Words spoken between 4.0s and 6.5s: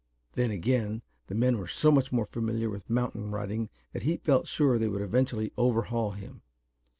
he felt sure they would eventually overhaul him.